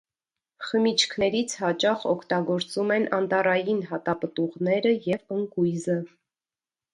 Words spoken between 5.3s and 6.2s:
ընկույզը։